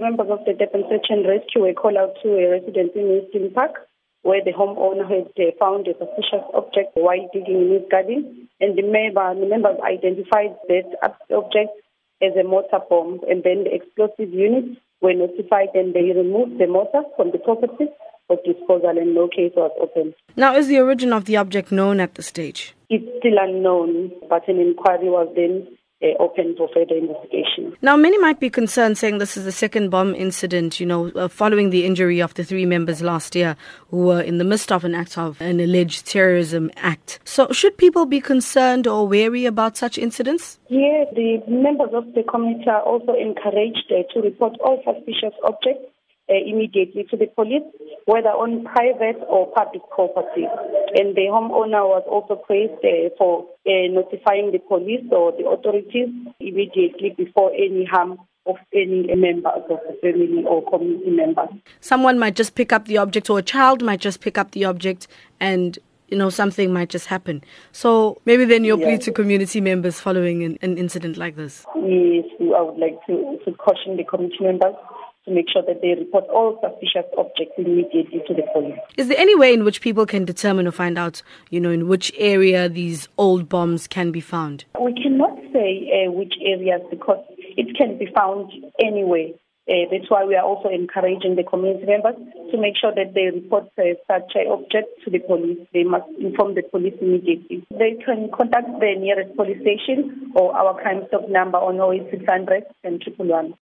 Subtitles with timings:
[0.00, 3.50] Members of the Durban Search and Rescue were called out to a residence in Winston
[3.54, 3.88] Park
[4.22, 8.48] where the homeowner had uh, found a suspicious object while digging in his garden.
[8.60, 11.70] And the, member, the members identified that object
[12.20, 13.20] as a mortar bomb.
[13.30, 17.86] And then the explosive units were notified and they removed the mortar from the property
[18.26, 20.14] for disposal and no case was opened.
[20.36, 22.74] Now, is the origin of the object known at the stage?
[22.90, 25.68] It's still unknown, but an inquiry was then
[26.18, 27.74] open for further investigation.
[27.80, 31.28] Now, many might be concerned saying this is the second bomb incident, you know, uh,
[31.28, 33.56] following the injury of the three members last year
[33.90, 37.20] who were in the midst of an act of an alleged terrorism act.
[37.24, 40.58] So, should people be concerned or wary about such incidents?
[40.68, 45.90] Yes, the members of the community are also encouraged uh, to report all suspicious objects
[46.28, 47.62] uh, immediately to the police,
[48.06, 50.46] whether on private or public property.
[50.94, 56.08] And the homeowner was also praised uh, for uh, notifying the police or the authorities
[56.40, 61.48] immediately before any harm of any members of the family or community members.
[61.80, 64.64] Someone might just pick up the object, or a child might just pick up the
[64.64, 65.08] object
[65.40, 67.42] and you know, something might just happen.
[67.72, 71.66] So maybe then your plea to community members following an, an incident like this.
[71.74, 74.74] Yes, I would like to, to caution the community members
[75.26, 78.78] to make sure that they report all suspicious objects immediately to the police.
[78.96, 81.88] Is there any way in which people can determine or find out, you know, in
[81.88, 84.64] which area these old bombs can be found?
[84.80, 89.28] We cannot say uh, which areas because it can be found anywhere.
[89.68, 92.14] Uh, that's why we are also encouraging the community members
[92.52, 95.58] to make sure that they report uh, such an object to the police.
[95.74, 97.66] They must inform the police immediately.
[97.70, 103.02] They can contact the nearest police station or our crime stop number on 08600 and
[103.18, 103.54] 111.